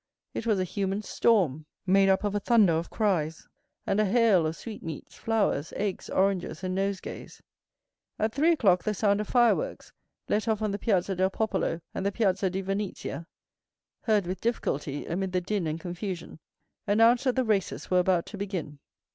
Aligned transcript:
It 0.33 0.47
was 0.47 0.59
a 0.59 0.63
human 0.63 1.03
storm, 1.03 1.67
made 1.85 2.09
up 2.09 2.23
of 2.23 2.33
a 2.33 2.39
thunder 2.39 2.73
of 2.73 2.89
cries, 2.89 3.47
and 3.85 3.99
a 3.99 4.05
hail 4.07 4.47
of 4.47 4.55
sweetmeats, 4.55 5.13
flowers, 5.15 5.73
eggs, 5.75 6.09
oranges, 6.09 6.63
and 6.63 6.73
nosegays. 6.75 7.43
At 8.17 8.33
three 8.33 8.53
o'clock 8.53 8.83
the 8.83 8.95
sound 8.95 9.21
of 9.21 9.27
fireworks, 9.27 9.93
let 10.27 10.47
off 10.47 10.63
on 10.63 10.71
the 10.71 10.79
Piazza 10.79 11.15
del 11.15 11.29
Popolo 11.29 11.81
and 11.93 12.03
the 12.03 12.11
Piazza 12.11 12.49
di 12.49 12.61
Venezia 12.61 13.27
(heard 14.05 14.25
with 14.25 14.41
difficulty 14.41 15.05
amid 15.05 15.33
the 15.33 15.41
din 15.41 15.67
and 15.67 15.79
confusion) 15.79 16.39
announced 16.87 17.25
that 17.25 17.35
the 17.35 17.43
races 17.45 17.91
were 17.91 17.99
about 17.99 18.25
to 18.25 18.39
begin. 18.39 18.79